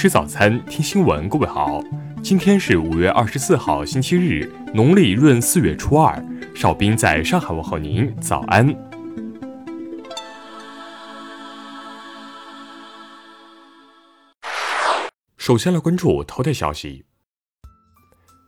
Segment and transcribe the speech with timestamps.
[0.00, 1.28] 吃早餐，听新闻。
[1.28, 1.78] 各位好，
[2.22, 6.18] 今天是五月二十四号，星期日，农历闰四月初二。
[6.54, 8.74] 邵兵在上海问候您，早安。
[15.36, 17.04] 首先来关注头条消息。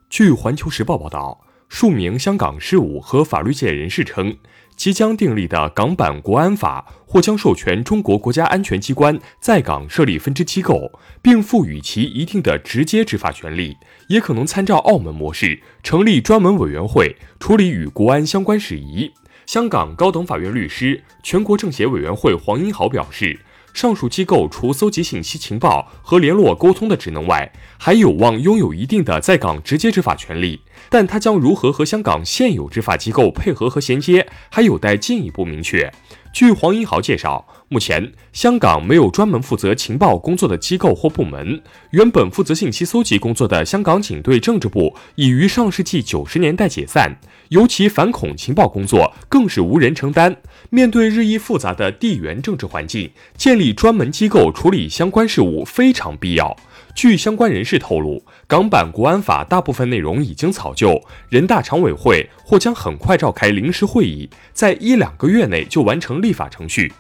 [0.09, 4.37] 据《环球时报》报道，数名香港事务和法律界人士称。
[4.77, 13.79] 即将订立的港版国安法或将授权中国国家安全机关在港设立分支机构，并赋予其一定的直接执法权利，
[14.09, 19.11] 也可能参照澳门模式成立专门委员会处理与国安相关事宜。
[19.47, 23.41] 香港高等法院律师、全国政协委员会黄英豪表示。
[23.73, 35.93] 上述机构除搜集信息情报和联络沟通的职能外，还有望拥有一定的在港直接执法权利，但它将如何和香港现有执法机构配合和衔接，还有待进一步明确。
[36.33, 41.63] 据黄英豪介绍，目前香港没有专门负责情报工作的机构或部门。
[41.91, 47.19] 原本负责信息搜集工作的香港警队政治部已于上世纪九十年代解散，
[47.51, 50.35] 尤其反恐情报工作更是无人承担。
[50.71, 56.57] 面对日益复杂的地缘政治环境，建立专门机构处理相关事务非常必要。
[56.95, 66.93] 据相关人士透露，港版国安法大部分内容已经草就，人大常委会或将很快召开临时会议，在一两个月内就完成立法程序。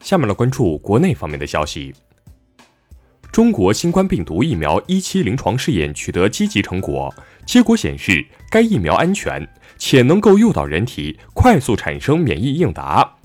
[0.00, 1.94] 下面来关注国内方面的消息。
[3.32, 7.12] 中国新冠病毒疫苗一期临床试验取得积极成果，
[7.46, 13.16] 结果显示该疫苗安全，且能够诱导人体快速产生免疫应答。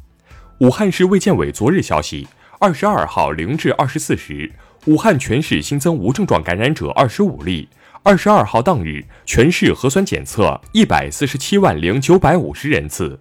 [0.59, 2.27] 武汉市卫健委昨日消息，
[2.59, 4.51] 二十二号零至二十四时。
[4.85, 7.67] 武汉全市新增无症状感染者二十五例。
[8.01, 13.19] 二十二号当日，全市核酸检测一百四十七万零九百五十人次。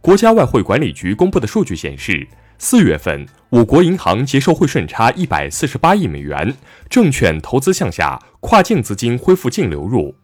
[0.00, 2.26] 国家外汇管理局公布的数据显示，
[2.58, 6.56] 四月份我国银行结售汇顺差一百四十八亿美元，
[6.90, 10.16] 证券投资向下，跨境资金恢复净流入。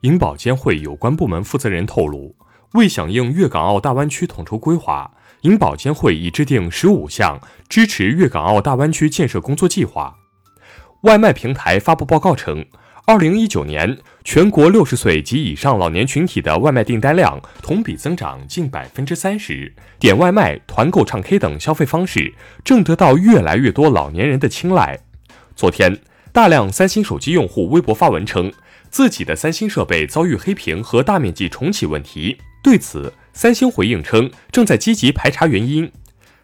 [0.00, 2.34] 银保监会有关部门负责人透露，
[2.72, 5.12] 为响应粤港澳大湾区统筹规划。
[5.42, 10.16] 银保监会已制定十五项支持粤港澳大湾区建设工作计划。
[11.02, 12.64] 外卖平台发布报告称，
[13.06, 25.00] 二零一九年全国六十岁及以上老年群体的外卖订单量同比增长近百分之三十，点外卖、团购、唱 K 等消费方式正得到越来越多老年人的青睐。
[25.56, 25.98] 昨天，
[26.32, 28.52] 大量三星手机用户微博发文称，
[28.90, 32.36] 自己的三星设备遭遇黑屏和大面积重启问题。
[32.62, 35.90] 对此，三星回应称，正在积极排查原因。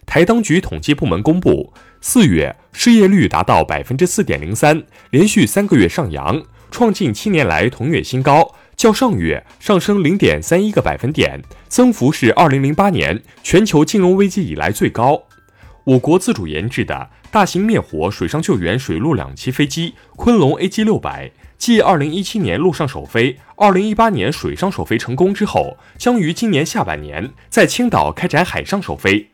[0.06, 15.24] 台当局统计部门公布，四月失业率达到百分之四点零三，连续三个月上扬，创近七年来同月新高，较上月上升零点三一个百分点，增幅是二零零八年全球金融危机以来最高。
[15.84, 21.30] 我国自主研制的大型灭火、水上救援水陆两栖飞机“昆龙 AG 六百”。
[21.58, 29.30] 继2017年陆上首飞、2018年水上首飞成功之后，将于今年下半年在青岛开展海上首飞。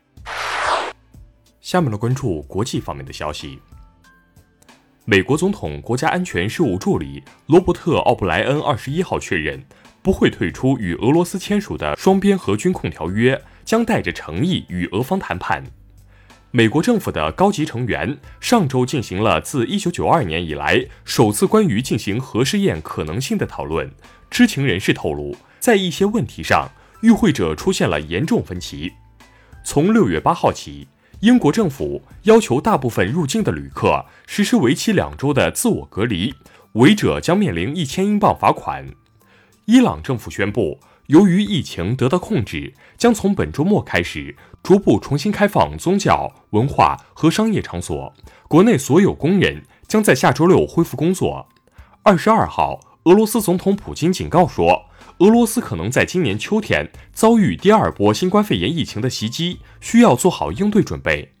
[1.59, 3.59] 下面来关注国际方面的消息。
[5.05, 9.61] 美国总统国家安全事务助理罗伯特·奥布莱恩21号确认，
[10.01, 15.61] 不会退出与俄罗斯签署的双边核军控条约，将带着诚意与俄方谈判。
[16.55, 23.91] 美国政府的高级成员上周进行了自1992年以来首次关于进行核试验可能性的讨论。
[24.29, 26.69] 知情人士透露，在一些问题上，
[27.01, 28.91] 与会者出现了严重分歧。
[29.65, 30.87] 从6月8号起，
[31.21, 36.35] 英国政府要求大部分入境的旅客实施为期两周的自我隔离，
[36.73, 38.87] 违者将面临一千英镑罚款。
[39.65, 40.79] 伊朗政府宣布。
[41.07, 48.13] 由于疫情得到控制，将从本周末开始逐步重新开放宗教、文化和商业场所。
[48.47, 51.49] 国内所有工人将在下周六恢复工作。
[52.03, 54.85] 二十二号，俄罗斯总统普京警告说，
[55.17, 61.33] 俄罗斯可能在今年秋天遭遇第二波新冠肺炎疫情的袭击，需要做好应对准备。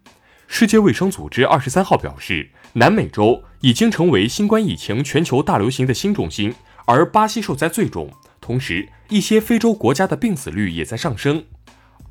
[0.47, 6.53] 世界卫生组织二十三号表示，南美洲已经成为新冠疫情全球大流行的新中心，
[6.85, 8.09] 而巴西受灾最重。
[8.43, 11.45] 同时，一些非洲国家的病死率也在上升。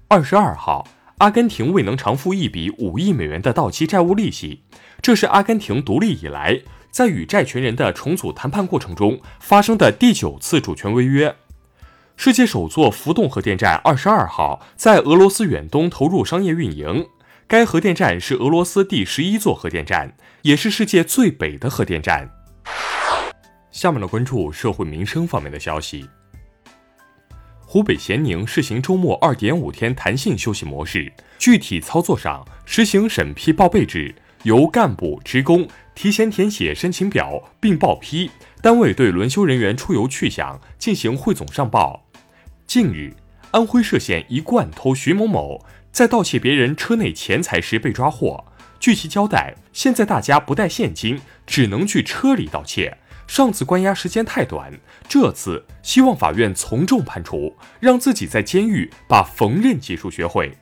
[0.08, 0.88] 二十二号，
[1.18, 4.62] 阿根廷未能偿付一笔五亿美元的到期债务利息，
[5.02, 11.36] 这是阿根廷独立以来在与债权人的重组谈判过程中发生的第九次主权违约。
[12.16, 17.06] 世界首座浮动核电站二十二号在俄罗斯远东投入商业运营，
[17.46, 22.30] 该核电站是俄罗斯第十一座核电站，也是世界最北的核电站。
[23.70, 26.06] 下面来关注社会民生方面的消息。
[27.72, 38.30] 湖北咸宁试行周末二点五天弹性休息模式，具体操作上实行审批报备制，由干部职工提前填写申请表并报批，
[38.60, 42.04] 单位对轮休人员出游去向进行汇总上报。
[42.66, 43.16] 近日，
[43.52, 48.44] 安徽歙县一惯偷徐某某在盗窃别人车内钱财时被抓获。
[48.78, 52.98] 据其交代，现在大家不带现金，只能去车里盗窃。
[53.32, 54.70] 上次关押时间太短，
[55.08, 60.52] 这次希望法院从重判处，让自己在监狱把缝纫技术学会。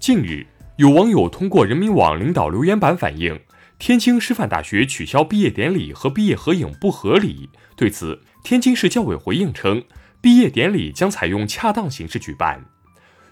[0.00, 3.38] 近日，有网友通过人民网领导留言板反映。
[3.78, 7.48] 天津师范大学取消毕业典礼和毕业合影不合理。
[7.76, 9.84] 对此，天津市教委回应称，
[10.20, 12.64] 毕业典礼将采用恰当形式举办。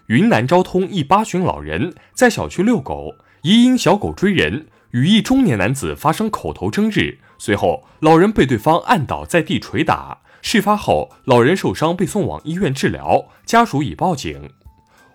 [0.05, 10.19] 云南昭通一八旬老人在小区遛狗，疑因小狗追人，与一中年男子发生口头争执，随后老人被对方按倒在地捶打。
[10.41, 14.49] 事发后，老人受伤被送往医院治疗，家属已报警。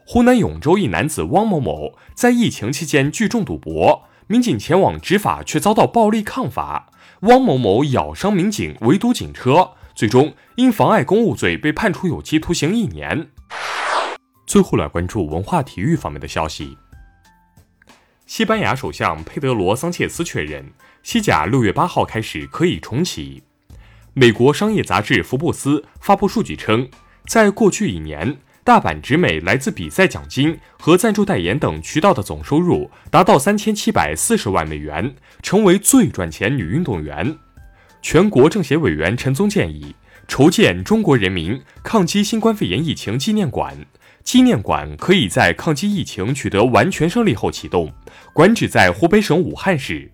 [0.06, 4.04] 湖南永州一男子汪某某在疫情期间聚众赌博。
[4.26, 6.90] 民警前往执法，却遭到暴力抗法。
[7.22, 13.30] 汪某某咬伤民警，围堵警车，最终因妨碍公务罪被判处有期徒刑一年。
[14.46, 16.76] 最后来关注文化体育方面的消息。
[18.26, 20.72] 西班牙首相佩德罗桑切斯确认，
[21.02, 23.42] 西甲六月八号开始可以重启。
[24.14, 26.88] 美国商业杂志福布斯发布数据称，
[27.26, 28.38] 在过去一年。
[28.64, 37.36] 大阪直美来自比赛奖金和赞助代言等渠道的总收入达到三千七百四十万美元，成为最赚钱女运动员。
[38.00, 39.94] 全国政协委员陈宗建议
[40.26, 43.76] 筹建中国人民抗击新冠肺炎疫情纪念馆，
[44.24, 47.92] 纪念馆可以在抗击疫情取得完全胜利后启动，
[48.32, 50.10] 馆址在湖北省武汉市。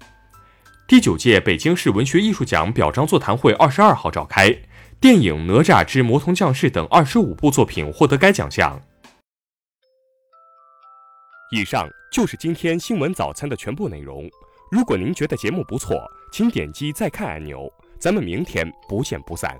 [0.87, 4.55] 第九届北京市文学艺术奖表彰座谈会二十二号召开。
[5.01, 8.79] 电影《哪吒之魔童降世》等二十五部作品获得该奖项。
[11.53, 14.29] 以上就是今天新闻早餐的全部内容。
[14.71, 15.97] 如果您觉得节目不错，
[16.33, 17.73] 请点击再看按钮。
[17.99, 19.57] 咱们明天不见不散。